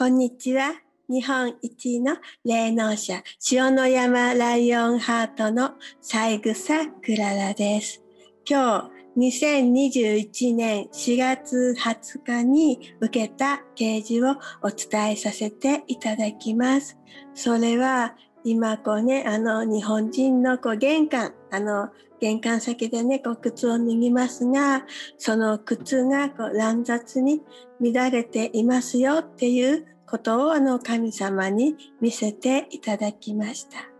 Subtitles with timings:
[0.00, 0.72] こんにちは。
[1.10, 3.22] 日本一の霊能者、
[3.52, 8.02] 塩の山ライオンハートの三草クララです。
[8.48, 16.96] 今日、2021年4月20日に受けた掲示をお伝えさせていただきます。
[17.34, 21.90] それは、今こうね、あの日本人のこう玄関、あの
[22.20, 24.84] 玄関先でね、こう靴を脱ぎますが、
[25.18, 27.42] その靴がこう乱雑に
[27.80, 33.90] 乱れていますよっていうことをあの神様に見せていただきました。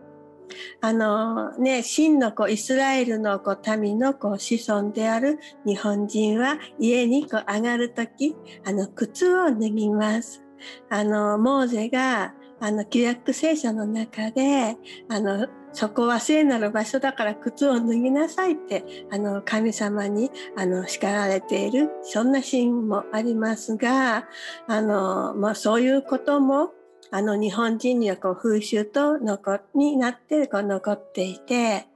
[0.81, 8.35] あのね、真の子イスラエルの子民の子子孫である日本人は家にこう上がるとき、
[8.65, 10.43] あの靴を脱ぎます。
[10.89, 14.77] あの、モーゼがあの、旧約聖書の中で、
[15.09, 24.27] あの、そこは聖なる場所だから靴を脱ぎなさいって、あの、神様に、あの、叱られている、そんなシーンもありますが、
[24.67, 26.71] あの、まあ、そういうことも、
[27.09, 31.87] あの、日本人にはこう、風習と残、になって、こう、残っていて、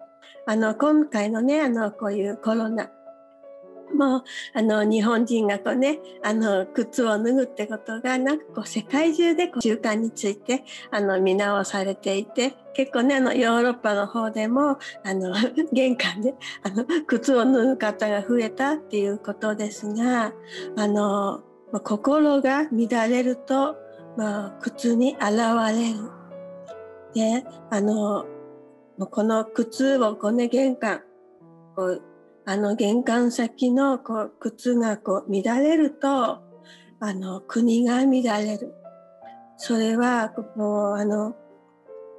[0.47, 2.89] あの、今回のね、あの、こういうコロナ、
[3.95, 15.33] もうあの日本人がこうねあの靴を脱ぐってことがなんかこう世界中でこう習慣についてあの見直されていて結構ねあのヨーロッパの方でもあの
[15.71, 20.33] 玄関であの靴を脱ぐ方が増えたっていうことですが
[20.75, 21.41] あの
[21.71, 23.75] 心が乱れると、
[24.17, 25.37] まあ、靴に現
[25.73, 26.11] れる。
[27.13, 28.25] であの
[28.99, 31.01] この靴をこうね玄関
[31.75, 32.01] こう
[32.47, 36.09] あの玄関先のこう靴がこう乱れると
[36.99, 38.73] あの国が乱れる。
[39.57, 41.35] それはもうあの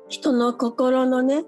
[0.08, 1.44] 人の心のね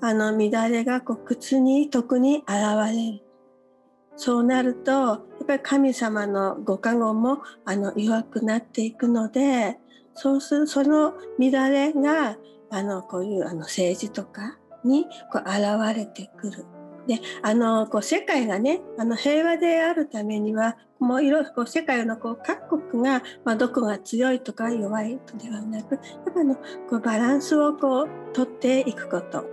[0.00, 2.48] あの乱れがこう靴に特に現
[2.94, 3.22] れる。
[4.16, 9.78] そうなるとやっぱり神様のご加護もあの弱くなっていくので
[10.14, 12.36] そうするその乱れが
[12.70, 16.66] あのこういうあの政治とかにこう現れてくる。
[17.08, 26.62] であのこう世界がねあの平和であるためにはもういろいろこう世界のこう各国が、まあ、どこが強いとか弱いとではなくやっぱのこ
[26.96, 29.46] うバランスをこう取っていくこと。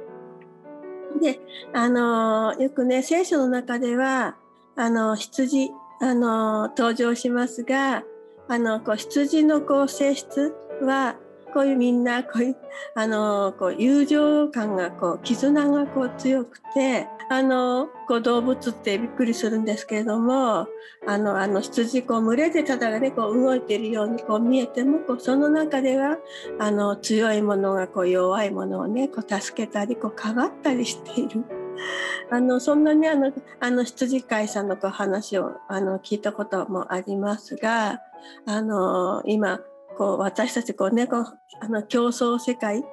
[1.22, 1.40] で
[1.74, 4.36] あのよくね聖書の中では
[4.76, 8.04] あの羊あの登場しますが
[8.50, 11.16] あのこう羊のこう性質は
[11.54, 12.58] こういうみんなこういう
[12.96, 20.68] あのこう友情感がこう絆がこう強くてあのこう動物ってびっくりするんですけれども
[21.08, 26.18] あのあの羊こう群れでただねこう動いているようにこう見えてもこうその中では
[26.60, 31.44] あの強いものがこう弱いものをねこう助けたりこうかばったりしている。
[32.32, 38.02] あのそんなにあのあの羊飼いさんのこう話をあの聞いたこともありますが
[38.46, 39.60] あの今
[39.98, 41.26] こう私たちこうねこう
[41.60, 42.84] あの競争世界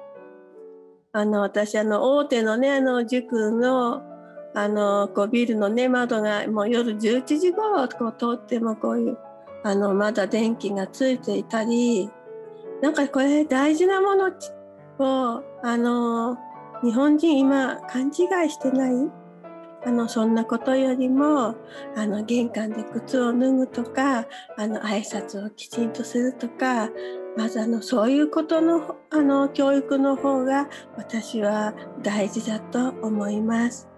[1.13, 4.12] あの私あの大手のねあの塾の
[4.55, 9.17] あのこうビルのね窓がもう夜11時頃こう通ってもこういう
[9.63, 12.09] あのまだ電気がついていたり
[12.81, 14.31] なんかこれ大事なもの
[14.99, 16.37] をあの
[16.83, 19.09] 日本人今勘違いしてない？
[19.85, 21.55] あのそんなことよりも
[21.95, 24.25] あの玄関で靴を脱ぐとか
[24.57, 26.89] あの挨拶をきちんとするとか
[27.35, 33.92] まずあのそういうことのあの教育の方が私は大事だと思います。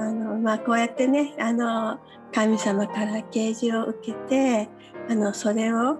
[0.00, 1.98] あのまあ、こうやってねあの
[2.32, 4.68] 神様から啓示を受けて
[5.08, 5.98] あのそれを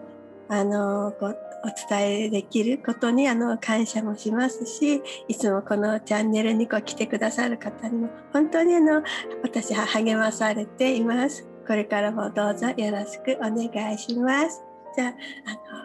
[0.49, 9.03] あのこうお伝えできることにあの感謝もしますしいつもこのチャンネルにこう来てくださる方にも本当にあの
[9.43, 11.47] 私は励まされています。
[11.67, 14.63] これからもどうぞよろしくお願いします。
[14.97, 15.15] じゃあ、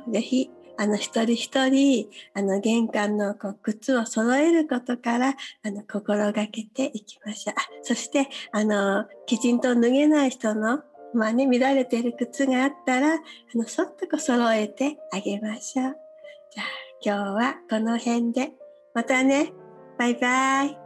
[0.06, 7.56] あのぜひあの一人一人あの玄関のこう靴を揃えることからあの心がけていきましょう。
[7.84, 10.84] そしてあのきちんと脱げない人の
[11.14, 13.20] まあね、乱れている靴があったら、あ
[13.56, 15.96] の、そっとこう揃えてあげましょう。
[16.52, 16.68] じゃあ、
[17.02, 18.52] 今日はこの辺で。
[18.94, 19.54] またね。
[19.98, 20.85] バイバイ。